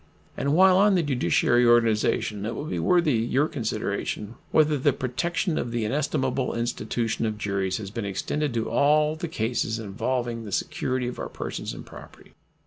[0.35, 5.59] And while on the judiciary organization it will be worthy your consideration whether the protection
[5.59, 10.51] of the inestimable institution of juries has been extended to all the cases involving the
[10.51, 12.33] security of our persons and property.